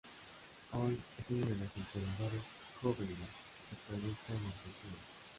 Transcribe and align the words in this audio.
Hoy 0.71 0.99
es 1.19 1.25
uno 1.29 1.45
de 1.45 1.55
los 1.57 1.69
entrenadores 1.77 2.41
jóvenes 2.81 3.11
que 3.19 3.69
se 3.69 3.75
proyecta 3.87 4.31
en 4.33 4.45
Argentina. 4.47 4.95